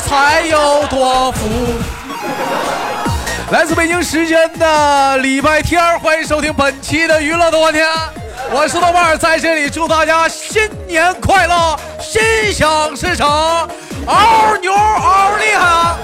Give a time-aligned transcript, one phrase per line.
[0.00, 1.48] 才有，多福。
[3.50, 7.86] 来自北京时间的礼拜天，欢迎收听本期的娱乐多天，
[8.50, 12.20] 我是豆瓣，在这里祝大家新年快乐，心
[12.52, 13.26] 想事成，
[14.06, 15.96] 嗷牛嗷厉害！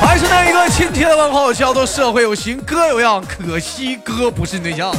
[0.00, 4.94] 还是那一个亲切的问候，叫做社会有型哥有样，可惜哥不是对象。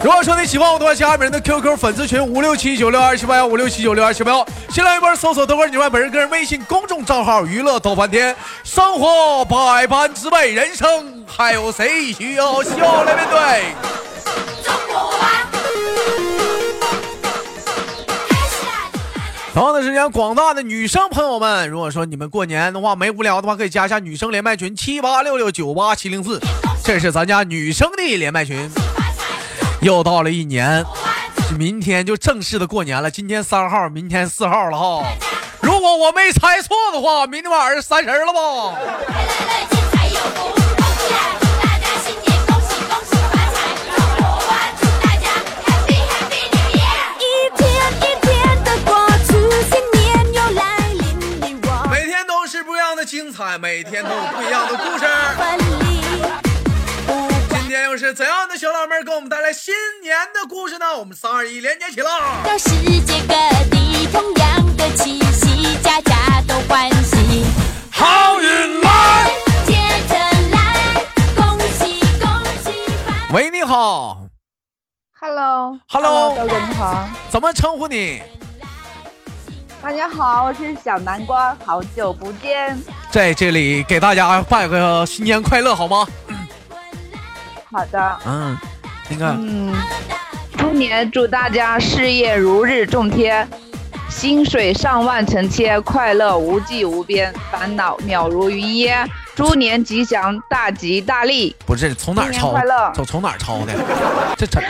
[0.00, 13.74] 如果说你喜欢我的话，加本人的 QQ 粉丝群五六七九六二七八幺五六七九六二七八幺，新浪微博搜索豆瓣你外本人个人微信公众账号娱乐逗翻天，生活百般滋味，人生还有谁需要笑来面对？
[19.52, 26.40] 同样的时间，广大的女生朋友们，如果说你们过年的话没无聊的话，可以加一下女生连麦群七八六六九八七零四，
[26.84, 28.70] 这是咱家女生的连麦群。
[29.82, 30.84] 又到了一年，
[31.56, 33.08] 明天就正式的过年了。
[33.10, 35.04] 今天三号，明天四号了哈。
[35.60, 38.76] 如果我没猜错的话，明天晚上三十了吧？
[51.88, 55.67] 每天都是不一样的精彩，每天都有不一样的故事。
[58.14, 60.86] 怎样的小老妹儿给我们带来新年的故事呢？
[60.98, 62.10] 我们三二一，连接起了。
[62.58, 62.70] 世
[63.00, 63.34] 界各
[63.70, 67.44] 地同样的气息，家家都欢喜，
[67.90, 69.30] 好运来，
[69.66, 69.74] 接
[70.08, 70.14] 着
[70.52, 71.04] 来，
[71.36, 72.28] 恭喜恭
[72.64, 72.70] 喜！
[73.34, 74.20] 喂，你好。
[75.20, 77.08] Hello，Hello，哥哥你好。
[77.28, 78.22] 怎么称呼你？
[79.82, 82.78] 大家好，我是小南瓜，好久不见。
[83.10, 86.06] 在这里给大家拜个新年快乐，好吗？
[87.70, 88.56] 好的，嗯，
[89.10, 89.74] 那个，嗯，
[90.56, 93.46] 猪年祝大家事业如日中天，
[94.08, 101.54] 薪水上万成千，快乐无际无边，烦恼渺如云烟，猪年吉祥，大吉大利。
[101.66, 102.54] 不是从哪儿抄？
[102.94, 103.74] 从从哪儿抄的？
[104.36, 104.60] 这词，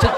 [0.00, 0.08] 这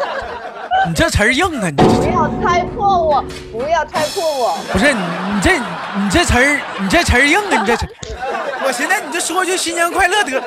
[0.87, 1.71] 你这词儿硬啊！
[1.71, 4.59] 你不要猜破我，不要猜破我。
[4.71, 5.01] 不是你，
[5.35, 7.61] 你这你这词儿，你这词儿硬啊！
[7.61, 7.87] 你这词。
[8.65, 10.43] 我寻思你就说句新年快乐得，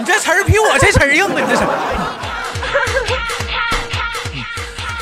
[0.00, 1.34] 你这词儿比我这词儿硬啊！
[1.34, 1.62] 你这是。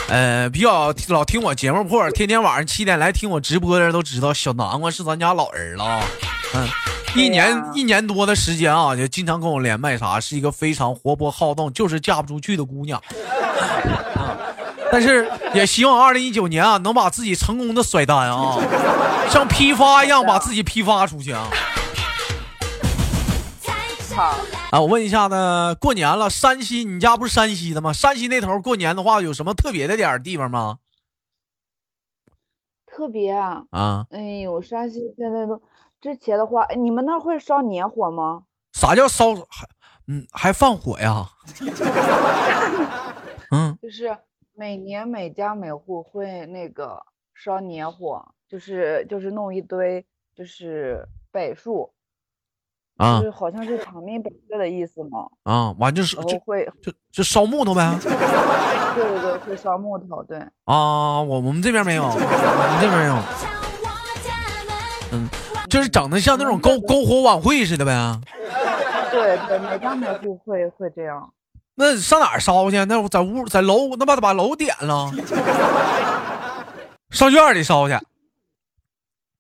[0.11, 6.01] 呃，比较老听我节目或者天天晚上七点来听我直播的人都知道，小南瓜是咱家老人了。
[6.55, 6.67] 嗯，
[7.15, 13.01] 一年一年多的时间啊，就经常跟我连麦啥，是一个非常活泼好动，就是嫁不出去的姑娘。
[14.91, 18.59] 但是也希望二零一九年啊，能把自己成功的甩单啊，
[19.31, 21.47] 像批发一样把自己批发出去啊。
[24.71, 27.91] 啊，我问一下呢，过年了，山西，你家不是山西的吗？
[27.91, 30.79] 山西那头过年的话，有什么特别的点地方吗？
[32.85, 33.65] 特别啊！
[33.71, 35.63] 啊，哎呦，山西现在都
[36.03, 38.43] 之前的话，你们那会烧年火吗？
[38.73, 39.35] 啥叫烧？
[39.35, 39.67] 还
[40.07, 41.31] 嗯，还放火呀？
[43.51, 44.19] 嗯，就是
[44.53, 47.03] 每年每家每户会那个
[47.35, 51.91] 烧年火，就是就是弄一堆就是柏树。
[52.99, 55.27] 啊，就是好像是长命百岁的意思嘛。
[55.45, 57.97] 啊，完就是就会就就烧木头呗。
[58.95, 60.39] 对对对，会烧木头，对。
[60.65, 63.15] 啊，我我们这边没有，我们这边没有。
[65.13, 65.29] 嗯，
[65.71, 68.21] 就是整的像那种篝篝火晚会似的呗。
[69.11, 71.33] 对对，每家每户会会这样。
[71.77, 72.85] 那上哪儿烧去？
[72.87, 75.11] 那在屋在楼，那把把楼点了，
[77.11, 77.97] 上院里烧去。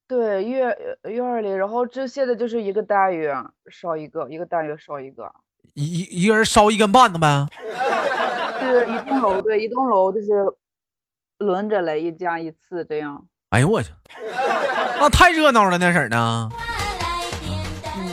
[0.09, 0.75] 对院
[1.05, 5.31] 院里，然后这现在就是一个单元烧一个，一个单元烧一个，
[5.75, 7.47] 一一个人烧一根半的呗。
[8.61, 10.29] 是一栋楼，对，一栋楼就是
[11.39, 13.23] 轮着来，一家一次这样。
[13.51, 13.91] 哎呦我去，
[14.99, 16.51] 那太热闹了那婶儿呢。
[17.97, 18.09] 嗯，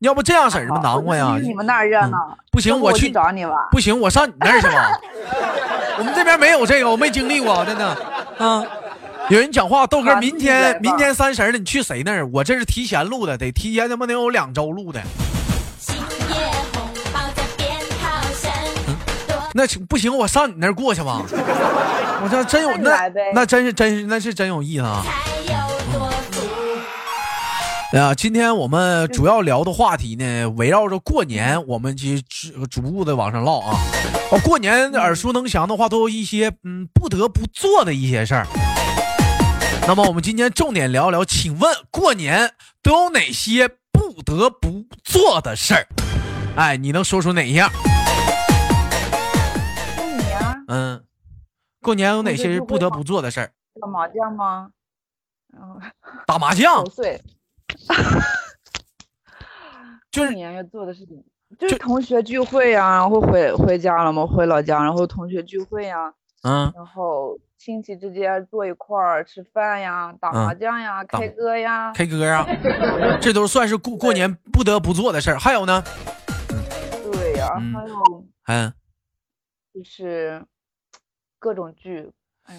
[0.00, 1.38] 要不这样式儿吧，难过呀。
[1.40, 2.36] 你们那儿热闹。
[2.50, 3.68] 不行，我去找你吧。
[3.70, 4.98] 不行，我上你那儿去吧。
[5.98, 7.86] 我们这边没有这个，我没经历过，真的。
[8.38, 8.66] 啊。
[9.30, 12.26] 有人讲话，豆哥，明天明天三十了，你去谁那儿？
[12.28, 15.00] 我这是提前录的，得提前他妈得有两周录的。
[19.54, 21.22] 那不行，我上你那儿过去吧。
[21.30, 25.04] 我这真有那那真是真是那是真有意思啊。
[27.92, 33.78] 哎呀，今天我们主要聊的话题呢，围绕着过年，我们去逐逐步的往上唠啊。
[34.42, 38.46] 过年耳熟能详的话，都有一些嗯不得不做的一些事儿。
[39.86, 45.86] 那么我们今天重点聊聊，请问过年都有哪些不得不做的事儿？
[46.56, 47.70] 哎，你能说出哪一样？
[49.94, 50.64] 过年？
[50.68, 51.04] 嗯，
[51.82, 53.52] 过年有哪些不得不做的事儿？
[53.78, 54.70] 打麻将吗？
[55.52, 55.78] 嗯，
[56.26, 56.86] 打麻将。
[56.86, 57.20] 岁。
[60.10, 61.22] 就是年要做的事情，
[61.58, 72.46] 就是同学聚会呀，然后回回家了嘛，回老家，然后同学聚会呀，嗯，然后亲戚之间坐一块儿吃饭呀，打麻将呀，K 歌呀，K 歌呀，
[73.22, 75.38] 这都算是过过年不得不做的事儿。
[75.38, 75.82] 还有呢？
[77.10, 78.70] 对呀，还有，嗯，
[79.72, 80.44] 就是
[81.38, 82.10] 各种聚。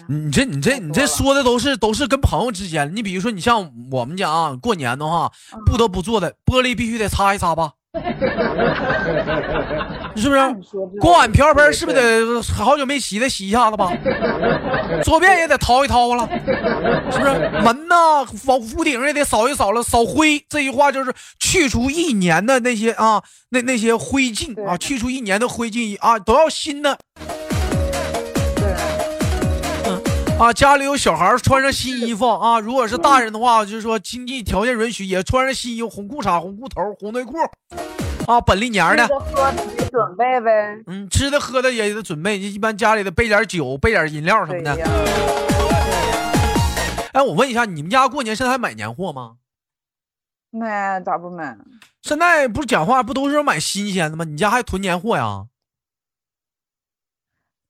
[0.08, 2.90] 你这你这你这说的都是都是跟朋友之间。
[2.96, 5.30] 你比如说，你像我们家啊，过年的话，
[5.66, 7.74] 不得不做的玻璃必须得擦一擦吧，
[10.16, 10.40] 是不是？
[11.00, 13.92] 锅碗瓢盆是不是得好久没洗的洗一下子吧？
[15.02, 16.28] 坐便也得掏一掏了，
[17.10, 17.32] 是不是？
[17.62, 20.42] 门呐，房屋顶也得扫一扫了，扫灰。
[20.48, 26.98] 这句话就是去除一年的那些啊，那那些灰烬啊，去除一年的灰烬啊，都要新的。
[30.38, 32.60] 啊，家里有小孩穿上新衣服啊！
[32.60, 37.38] 如果是大人的话，就是说经济条件允许，也穿上新衣服，红裤衩、红裤头、红内裤，
[38.26, 39.08] 啊，本历年的。
[39.08, 40.82] 喝的准备呗。
[40.88, 44.74] 嗯，吃的喝的也得准备，一般家里得备点酒，备点饮料什么的。
[47.14, 49.38] 哎，我问一下，你们家过年现在还买年货吗？
[50.50, 51.56] 买，咋不买？
[52.02, 54.24] 现在不是讲话不都是买新鲜的吗？
[54.26, 55.46] 你家还囤年货呀？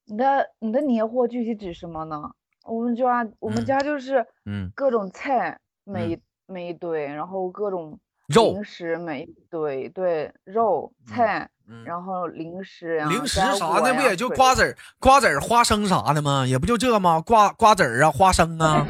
[0.07, 2.33] 你的你的年货具体指什么呢？
[2.67, 7.99] 我们家我们家就是，嗯，各种菜每一每一堆，然后各种
[8.29, 11.49] 零食每一堆，对，肉菜，
[11.85, 16.45] 然后零食呀，零食啥的不也就瓜子儿、瓜子儿、花生啥的吗？
[16.47, 17.21] 也不就这吗？
[17.21, 18.85] 瓜瓜子儿啊，花生啊，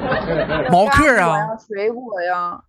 [0.72, 2.62] 毛嗑啊，水果呀。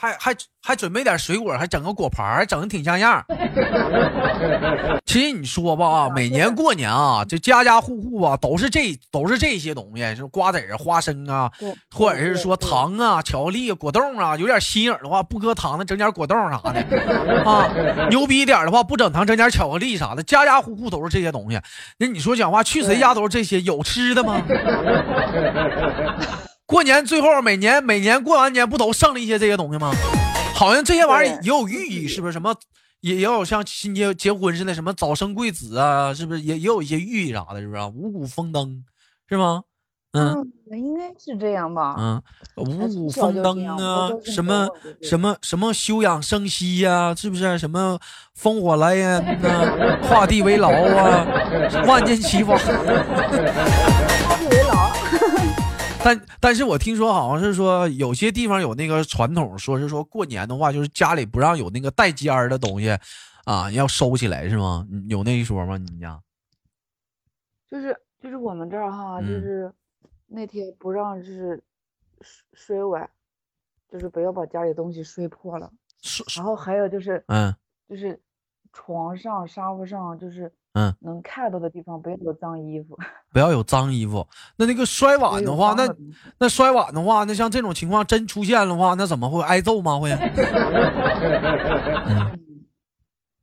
[0.00, 3.20] 还还还准备点水果，还整个果盘，整的挺像样。
[5.04, 11.50] 其实你说吧啊，每年过年啊，这家家户户啊，都是这都是这些东西，是瓜子儿、花生啊，
[11.90, 14.36] 或者是说糖啊、巧克力、果冻啊。
[14.36, 16.80] 有点心眼的话，不搁糖的，整点果冻啥的
[17.44, 17.68] 啊。
[18.08, 20.22] 牛逼一点的话，不整糖，整点巧克力啥的。
[20.22, 21.60] 家家户户都是这些东西。
[21.98, 23.60] 那你说讲话，去谁家都是这些？
[23.62, 24.40] 有吃的吗？
[26.68, 29.90] 过年最后每年每年过完年不都剩了一些这些东西吗？
[30.54, 32.32] 好像这些玩意儿也有寓意，是不是？
[32.32, 32.54] 什么
[33.00, 37.82] 也也有像新结结婚似的，什么早生贵子啊，是不是也也有一些寓意啥的，是不是？
[37.94, 38.84] 五谷丰登，
[39.30, 39.62] 是吗？
[40.12, 41.94] 嗯，应该是这样吧。
[41.98, 42.22] 嗯，
[42.56, 44.68] 五谷丰登啊，什么
[45.00, 47.58] 什么什么休养生息呀，是不是？
[47.58, 47.98] 什么
[48.38, 51.26] 烽火来烟呐， 画地为牢啊，
[51.86, 52.58] 万箭齐发。
[56.04, 62.96] 但但是我听说好像是说有些地方有那个传统，说是说过年的话，就是家里不让有那个带尖儿的东西，
[63.44, 64.86] 啊，要收起来是吗？
[65.08, 65.76] 有那一说吗？
[65.76, 66.18] 你们家？
[67.70, 69.70] 就是就是我们这儿哈，就是
[70.26, 71.62] 那天不让就是
[72.54, 73.10] 摔碗，
[73.90, 75.70] 就是不要把家里东西摔破了。
[76.36, 77.54] 然后还有就是嗯，
[77.88, 78.18] 就是
[78.72, 80.50] 床上沙发上就是。
[80.74, 82.96] 嗯，能看到的地方不要有脏衣服，
[83.32, 84.26] 不要有脏衣服。
[84.56, 85.88] 那那个摔碗的话，那
[86.38, 89.98] 那摔碗的话，那像这种情况真出现的话，那怎么会挨揍吗？
[89.98, 90.14] 会，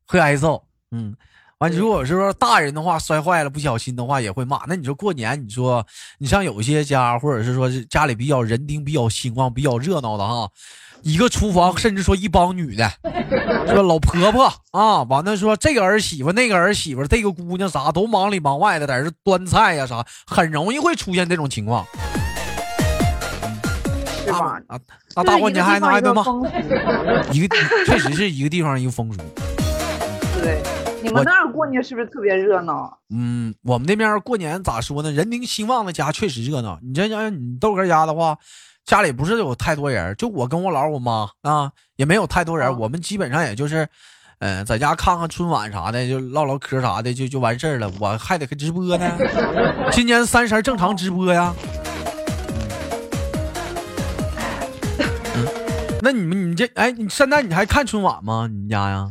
[0.07, 0.63] 会挨揍。
[0.91, 1.15] 嗯，
[1.57, 4.61] 完，如果是说大人的话摔坏了，不小心的话也会骂。
[4.67, 5.85] 那你说过年，你说
[6.19, 10.47] 你像有些家，或者是说是家里比较人丁比较兴旺、比较热闹的哈。
[11.05, 12.91] 一个厨房，甚至说一帮女的，
[13.69, 21.85] 说老婆婆啊，完了说这个儿媳妇、那个儿媳妇、这个姑娘啥都忙里忙外的，在这端菜呀啥，很容易会出现这种情况。
[24.25, 24.59] 是吧？
[24.67, 24.79] 啊，
[25.15, 26.23] 那大过年还能挨顿骂？
[27.31, 29.19] 一个 确实是一个地方一个风俗。
[30.41, 30.59] 对，
[31.03, 32.97] 你们那儿过年是不是特别热闹？
[33.11, 35.11] 嗯，我们那边过年咋说呢？
[35.11, 36.79] 人丁兴旺的家确实热闹。
[36.81, 38.35] 你这像你豆哥家的话。
[38.85, 42.79] 家里不是有太多人，就我跟我姥我妈啊，也没有太多人。
[42.79, 43.87] 我们基本上也就是，
[44.37, 47.91] 嗯，在家看看春晚啥的，就唠唠嗑啥的，就就完事儿了。
[47.99, 49.17] 我还得直播呢，
[49.91, 51.55] 今年三十正常直播呀。
[55.33, 55.47] 嗯，
[56.03, 58.47] 那你们你这哎，你现在你还看春晚吗？
[58.47, 59.09] 你们家呀？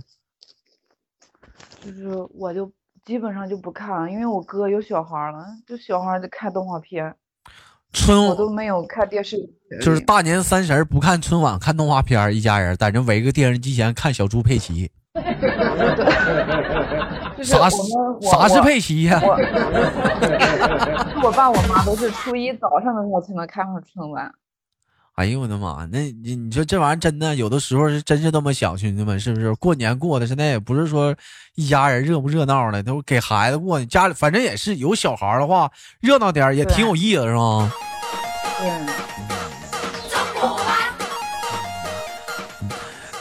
[1.85, 2.71] 就是我就
[3.05, 7.17] 基本上就不看了，因为我哥有小孩了，就小孩得看动画片。
[7.95, 9.39] 春我都没有看电视，
[9.81, 14.91] 就是大年三十不看春晚，看动画片，一家人在这围个电视机前看小猪佩奇。
[17.41, 19.23] 啥啥是佩奇呀？
[21.23, 24.35] 我爸我妈都是初一早上的时候才能看上春晚。
[25.15, 25.87] 哎呦我的妈！
[25.93, 29.55] 那你你说这玩意儿真的，有的时候是真是那么想，兄弟们，是不是？
[29.55, 31.15] 过年过的现在也不是说
[31.55, 33.85] 一家人热不热闹的，都给孩子过。
[33.85, 37.73] 家里反正也是有小孩的话，热闹点也挺有意思，是吧？
[38.59, 38.71] 对。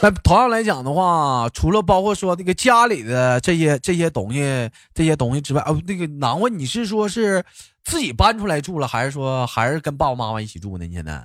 [0.02, 7.44] 那同样来讲的话，除了包括说那个家里的这些这些东西这些东西之外，哦，那个难问你是说是
[7.84, 10.84] 自己搬出来住了，还是说还是跟爸爸妈妈一起住呢？
[10.86, 11.24] 你现在？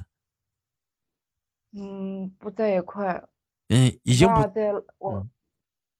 [1.78, 3.24] 嗯，不在一块。
[3.70, 4.72] 嗯，已经不在。
[4.98, 5.26] 我，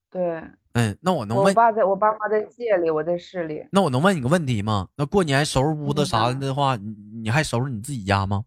[0.10, 0.44] 对。
[0.74, 1.48] 嗯，那我能问？
[1.48, 3.66] 我爸在我爸妈在县里，我在市里。
[3.72, 4.88] 那我能问你个问题吗？
[4.96, 8.44] 那过年收拾屋子啥的话，你你还收拾你自己家吗？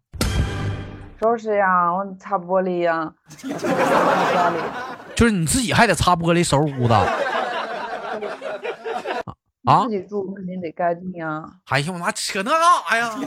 [1.21, 3.13] 收拾呀，我擦玻璃呀。
[5.15, 6.93] 就是你自己还得擦玻璃、收拾屋子。
[9.65, 11.41] 啊，自己住肯定得干净呀。
[11.69, 13.17] 哎呀我妈，扯那干啥呀？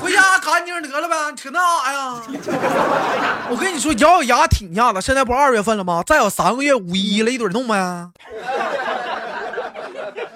[0.00, 2.22] 回家干净得了呗，扯那干啥呀？
[3.50, 5.00] 我跟你说，咬咬牙挺一下子。
[5.00, 6.02] 现在不二月份了吗？
[6.06, 8.10] 再有三个月五一了，一准弄呗。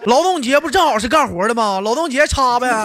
[0.04, 1.80] 劳动节不正好是干活的吗？
[1.80, 2.68] 劳动节擦呗。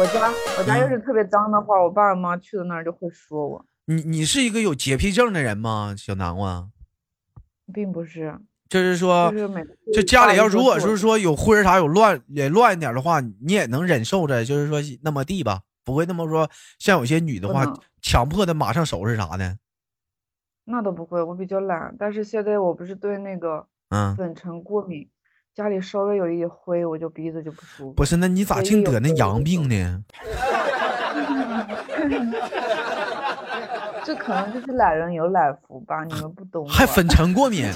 [0.00, 3.64] 我家我家要是特别脏的话，我爸妈去了那儿就会说我。
[3.84, 6.68] 你你是一个有洁癖症的人吗，小南瓜？
[7.72, 8.36] 并不是。
[8.70, 9.30] 就是说，
[9.92, 16.48] 就家里要如果是说有灰啥有乱也乱一点的话，你也能忍受着，就是说那么地吧，不会那么说
[16.78, 19.58] 像有些女的话强迫的马上收拾啥的。
[20.66, 21.96] 那倒不会，我比较懒。
[21.98, 25.08] 但是现在我不是对那个嗯粉尘过敏，
[25.52, 27.92] 家里稍微有一点灰，我就鼻子就不舒服。
[27.94, 30.04] 不是，那你咋净得那阳病呢？
[34.10, 36.68] 这可能就是懒人有懒福吧，你们不懂。
[36.68, 37.72] 还粉尘过敏。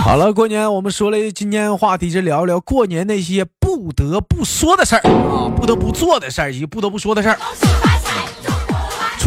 [0.00, 7.38] 好了，过年我们说了，今天话题是聊一聊过年那些不得不说的事儿啊，不得不做的事儿以及不得不说的事儿。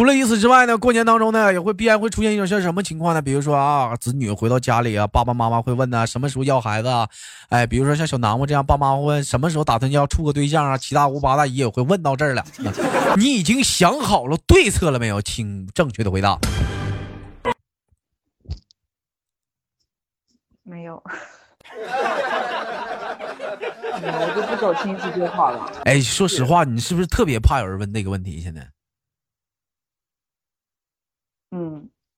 [0.02, 3.22] 除了以此之外呢，过年当中呢，也会必然会出现一种像什么情况呢？
[3.22, 7.08] 比如说啊，子女回到家里啊，爸爸妈妈会问呢，什么时候要孩子啊？
[7.50, 10.76] 哎，比如说像小南瓜这样，爸妈会问什么时候打算要处个对象啊？
[10.76, 12.44] 七大姑八大姨也会问到这儿了。
[13.16, 15.22] 你已经想好了对策了没有？
[15.22, 16.36] 请正确的回答。
[20.64, 20.96] 没有，
[24.02, 25.72] 我就不走亲戚就好了。
[25.86, 28.42] 哎，说实话，你是不是特别怕有人问那个问题？
[28.42, 28.68] 现在？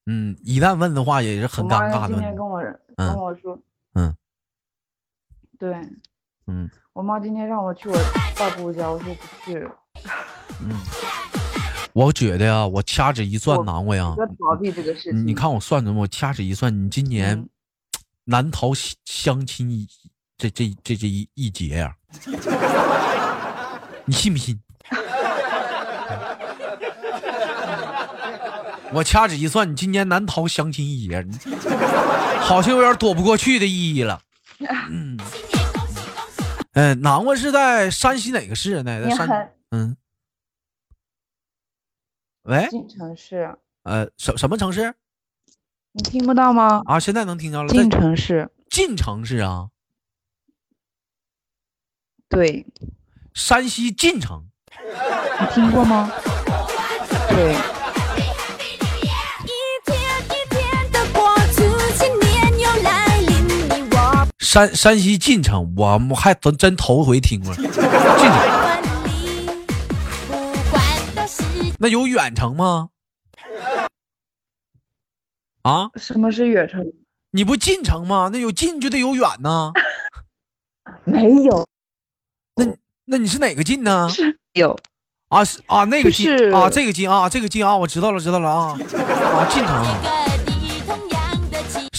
[0.06, 2.10] 嗯嗯，一旦问的话也是很尴尬的。
[2.10, 2.62] 今天跟我
[2.96, 3.58] 跟我说，
[3.96, 4.14] 嗯，
[5.58, 5.74] 对，
[6.48, 7.96] 嗯，我妈今天让我去我
[8.38, 9.68] 大姑家，我说不去。
[10.62, 10.78] 嗯，
[11.94, 14.14] 我觉得呀，我掐指一算，难过呀。
[14.40, 15.26] 逃避这个事情。
[15.28, 17.48] 你看我算的，我掐指一算，你今年
[18.26, 18.72] 难逃
[19.06, 19.88] 相亲一
[20.38, 21.96] 这这这这一一劫呀，
[24.06, 24.60] 你信不信？
[28.94, 31.26] 我掐指一算，你今年难逃相亲一劫，
[32.40, 34.22] 好像有点躲不过去的意义了。
[34.90, 35.18] 嗯，
[36.74, 39.04] 嗯，南瓜是在山西哪个市呢？
[39.04, 39.98] 在山嗯，
[42.44, 43.58] 喂，晋城市。
[43.84, 44.94] 呃，什什么城市？
[45.92, 46.82] 你听不到吗？
[46.86, 47.70] 啊，现在能听到了。
[47.70, 48.50] 晋城市。
[48.70, 49.70] 晋城市啊。
[52.30, 52.66] 对。
[53.34, 54.46] 山西晋城。
[55.40, 56.12] 你听过吗？
[57.30, 57.56] 对。
[64.54, 67.52] 山山西晋城，我们还真真头回听过。
[67.58, 67.82] 晋城，
[71.80, 72.90] 那有远程吗？
[75.64, 75.90] 啊？
[75.96, 76.86] 什么是远程？
[77.32, 78.30] 你不进城吗？
[78.32, 79.72] 那有近就得有远呢。
[81.04, 81.68] 没有。
[82.56, 82.68] 那
[83.06, 84.08] 那你是哪个晋呢？
[84.54, 84.78] 有。
[85.30, 90.33] 啊是啊，那个晋啊，这个晋啊，这个晋啊，我知道了，知道了啊啊，晋城。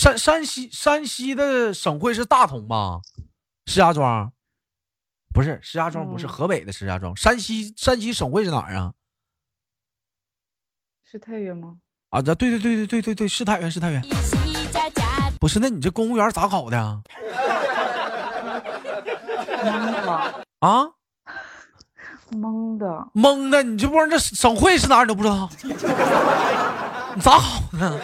[0.04, 3.00] 山山西山西的省会是大同吧？
[3.64, 4.30] 石家庄，
[5.32, 7.16] 不是石家庄，不是河北的石家庄。
[7.16, 8.92] 山西山西省会是哪儿啊？
[11.10, 11.76] 是太原吗？
[12.10, 14.02] 啊，这对对对对对对对，是太原是太原。
[15.40, 17.02] 不是，那你这公务员咋考的？
[19.64, 20.84] 懵 的啊？
[22.30, 25.48] 懵的懵的，你这不知道这省会是哪儿你都不知道？
[27.14, 27.98] 你咋好呢？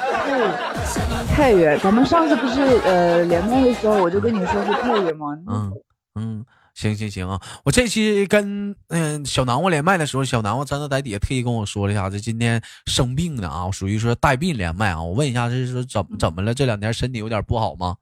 [1.34, 5.26] 太原，咱们上次不是呃连麦的时候，我就跟你说是太原吗？
[5.46, 5.72] 嗯
[6.14, 15.02] 嗯，行行行啊，我这期跟嗯小南瓜连麦的时候，小南瓜真的在底下特意跟我说了一下，这，今天生病了啊，属于说带病连麦啊。
[15.02, 16.54] 我问一下，这是说怎怎么了？
[16.54, 17.96] 这两天身体有点不好吗？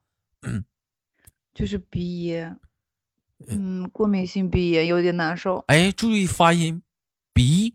[1.55, 2.57] 就是鼻炎，
[3.49, 5.65] 嗯，过敏性鼻炎有点难受。
[5.67, 6.83] 哎，注意发音，
[7.33, 7.75] 鼻。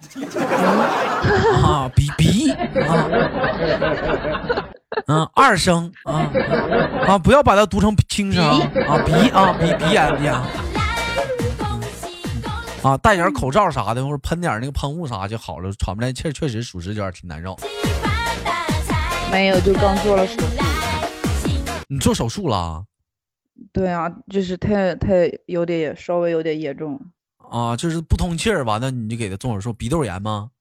[1.62, 3.08] 啊，鼻鼻啊，
[5.06, 6.30] 嗯，二声啊
[7.06, 8.42] 啊，不要把它读成轻声
[8.88, 10.34] 啊，鼻啊鼻鼻炎鼻炎
[12.82, 17.56] 啊，戴点口罩啥的，或者喷点那个喷雾啥就好了，喘不来气，确实属实有点挺难受。
[19.30, 20.46] 没有，就刚做了手术。
[21.88, 22.84] 你做手术了？
[23.72, 26.98] 对啊，就是太太有点稍微有点严重。
[27.50, 30.52] 啊，就是不通气儿，完了你就给他做手术，鼻窦炎吗？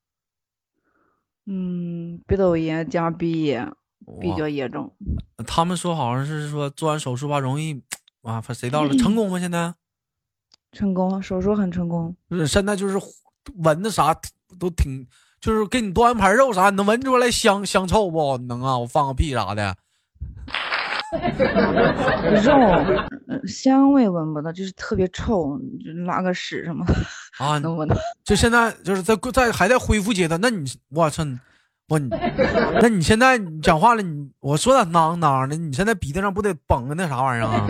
[1.46, 3.72] 嗯，鼻窦炎加鼻炎
[4.20, 4.92] 比较严重。
[5.46, 7.80] 他们说好像是说做完手术吧，容易
[8.24, 9.40] 啊，谁到了成功吗？
[9.40, 9.74] 现在
[10.72, 12.16] 成功，手术很成功。
[12.32, 13.00] 是现在就是
[13.58, 14.20] 闻的啥
[14.60, 15.08] 都挺，
[15.40, 18.38] 就是给你端盘肉啥，你能闻出来香香臭不？
[18.40, 19.78] 能啊，我放个屁啥的。
[22.44, 26.86] 肉香味闻不到，就是特别臭，就拉个屎什么
[27.40, 27.96] 啊，能闻到。
[28.24, 31.24] 就现在就是在在还在恢复阶段，那你我操，
[31.88, 32.00] 我
[32.82, 35.56] 那你现在讲话了，你我说咋囔囔的？
[35.56, 37.66] 你现在鼻子上不得绷个那啥玩意儿啊？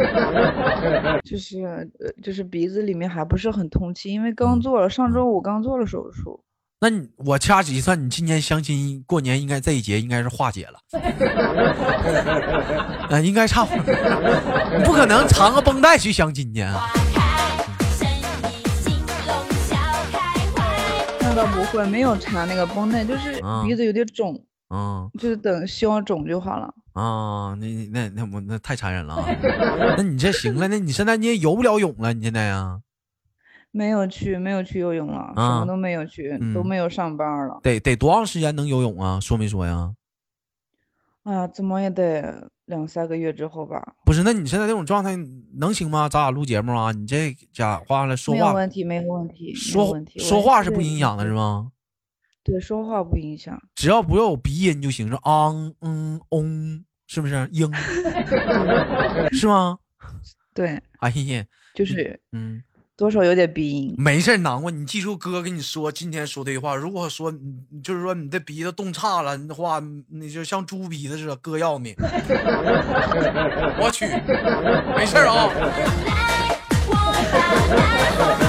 [1.23, 1.61] 就是
[1.99, 6.43] 呃，就是鼻子里面还不是很通气，因为刚做了，上周五刚做了手术。
[6.81, 10.79] 那你我掐指一算，你今年相亲过年应该这一节应该是化解了，
[13.09, 13.93] 呃，应该差不多，
[14.77, 16.61] 你不可能缠个绷带去相亲去。
[21.19, 24.41] 那倒不会，没有缠那个绷带，就是鼻子有点肿，
[24.73, 26.73] 嗯，就是等消肿就好了。
[26.93, 29.21] 啊，那那那我那太残忍了，
[29.97, 32.79] 那你这行了，那你现在你也游不了泳了，你现在呀？
[33.71, 37.59] 没有去，没有去游泳了，什么都没有去，都没有上班了。
[37.61, 39.19] 得得多长时间能游泳啊？
[39.19, 39.93] 说没说呀？
[41.23, 43.93] 哎呀，怎么也得两三个月之后吧。
[44.05, 45.15] 不是，那你现在这种状态
[45.57, 46.09] 能行吗？
[46.09, 51.71] 咱俩录节目啊，你这家话了说话没有问题，没有问题，说说话是不影响的，是吗？
[52.41, 57.47] 对，说话不影响，只要不要有鼻音就行，是昂嗯嗡，是不是？
[57.51, 57.71] 应
[59.31, 59.77] 是吗？
[60.55, 62.63] 对，哎呀，就是嗯。
[62.99, 64.69] 多少有点鼻音，没事，难过。
[64.69, 66.75] 你记住哥跟你说今天说的话。
[66.75, 71.95] 如果说你就是说你的鼻子冻差了的话，你就像猪鼻子似的，哥要你。
[73.79, 74.05] 我去，
[74.97, 75.49] 没事啊。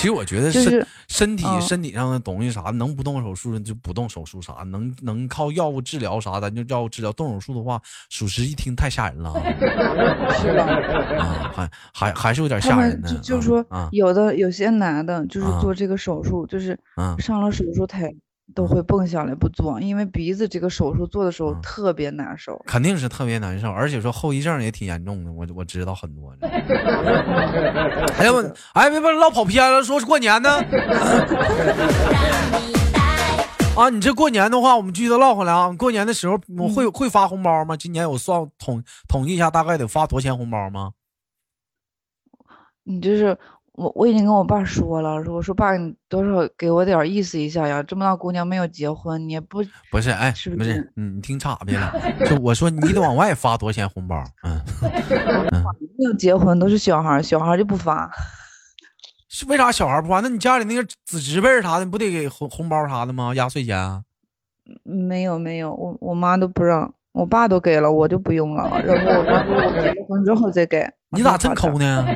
[0.00, 7.12] 其实我觉得身身体身体上的东西啥能不动手术就不动手术啥，能能靠药物治疗啥的就药物治疗。
[7.12, 9.30] 动手术的话，属实一听太吓人了，
[10.40, 10.64] 是吧？
[11.18, 13.10] 啊，还还还是有点吓人的。
[13.10, 16.78] 就就说，有的有些男的，就是做这个手术，就是
[17.18, 18.10] 上了手术台。
[18.54, 26.34] 都会蹦下来不做，因为鼻子这个手术做的时候特别难受，肯定是特别难受，而且说后遗症也挺严重的，我我知道很多。
[26.40, 30.50] 哎呀我哎别别唠跑偏了，说是过年呢。
[33.76, 35.72] 啊，你这过年的话，我们继续唠回来啊。
[35.78, 37.76] 过年的时候我会会发红包吗？
[37.76, 40.92] 今年有算统统计一下，大概得发多少钱红包吗？
[42.82, 43.38] 你就是。
[43.80, 47.82] 我我已经跟我爸说了，我说爸，你多少给我点意思一下呀？
[47.82, 50.92] 这么大姑娘没有结婚，你也不不是哎，是不是？
[50.96, 51.90] 嗯，你听岔别了。
[52.26, 54.22] 就我说你得往外发多少钱红包？
[54.42, 54.60] 嗯，
[55.96, 58.10] 没有结婚都是小孩，小孩就不发。
[59.30, 60.20] 是为啥小孩不发？
[60.20, 63.34] 那你家里那个子侄辈啥的不得给红红包啥的吗？
[63.34, 64.04] 压岁钱？
[64.82, 66.92] 没有没有，我我妈都不让。
[67.12, 68.70] 我爸都给了，我就不用了。
[68.86, 70.88] 然后我妈说我 结了婚之后再给。
[71.10, 72.06] 你咋这么抠呢？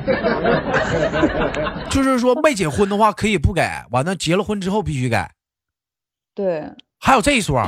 [1.90, 5.16] 就是说没结婚的话可以不给，完了结了婚之后必须给。
[6.34, 6.62] 对。
[7.00, 7.58] 还有这一说。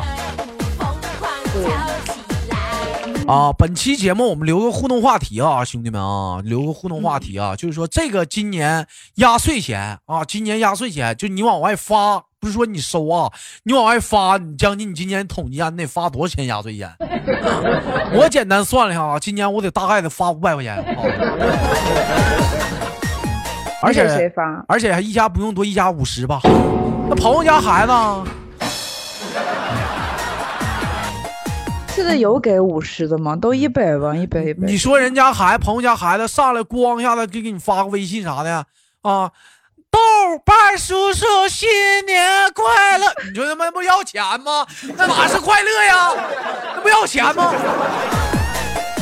[3.27, 8.87] 啊，本期节目我们留个互动话题啊，兄弟们啊，留个互动话题啊，就是说这个今年
[9.17, 12.26] 压岁钱啊，今年压岁钱就你往外发。
[12.39, 13.31] 不是说你收啊，
[13.65, 16.91] 你往外发，你将近你今年统计下，你得发多少钱压岁钱？
[18.13, 20.77] 我简单算了一下啊，今年我得大概得发五百块钱。
[23.83, 24.65] 而且谁发？
[24.69, 26.41] 而且还一家不用多，一家五十吧。
[27.09, 27.93] 那朋友家孩子，
[31.95, 33.37] 现在有给五十的吗？
[33.37, 34.67] 都一百吧， 一百一百。
[34.67, 38.67] 你说人家孩子，朋友家孩子上来咣一下子给给你发个微信啥的
[39.03, 39.31] 啊？
[39.97, 41.67] 豆瓣叔叔新
[42.05, 43.07] 年快乐！
[43.33, 44.67] 你说他妈不要钱吗？
[44.95, 46.13] 那哪是快乐呀？
[46.75, 47.51] 那不要钱吗？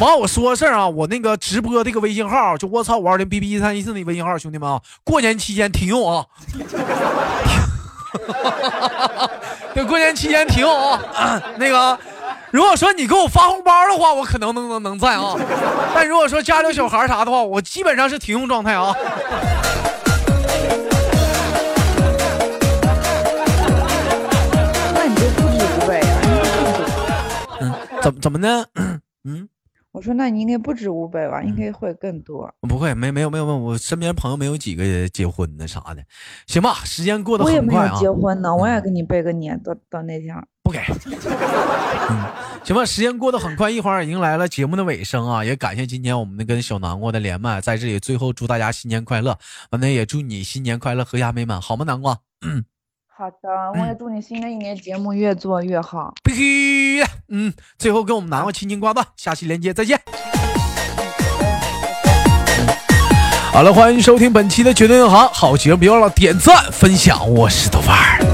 [0.00, 6.24] 完，我说个事儿啊，我那个直播这个微信号，就我操五二零 B B 一三一四那微信号，兄弟们啊，过年期间停用啊！
[9.74, 11.42] 对，过年期间停用啊！
[11.58, 11.98] 那个。
[12.52, 15.34] 如果说你给我发红包的话，我可能能能能在啊。
[15.92, 18.94] 但如果说家里有小孩啥的话，我基本上是停用状态啊。
[28.04, 28.64] 怎么怎么呢？
[29.24, 29.48] 嗯。
[29.92, 31.40] 我说，那你应该不止五百吧？
[31.40, 32.52] 应该会更多。
[32.62, 36.02] 不会，没没有没有没有，我身边朋友没有几个结婚的啥的。
[36.48, 37.96] 行吧，时间过得很快啊。
[37.96, 40.36] 结婚呢，我也给你拜个年，到到那天。
[40.64, 40.80] 不给。
[40.80, 42.24] 嗯，
[42.64, 45.44] 行吧，时间过得很快，一会儿迎来了节目的尾声啊！
[45.44, 49.38] 也感谢今天我们跟小南瓜的连麦，在这里最后祝大家新年快乐，
[49.70, 51.84] 完了也祝你新年快乐，阖家美满，好吗？
[51.84, 52.18] 南瓜。
[52.44, 52.64] 嗯。
[53.16, 53.48] 好的，
[53.78, 56.12] 我也祝你新的一年节目越做越好。
[56.24, 60.00] 必须的，嗯，最后跟我们南瓜亲亲挂断，下期连接再见。
[63.52, 68.33] 好了，欢迎收听本期的绝对硬行，好节目别忘了点赞分享，我是豆瓣儿。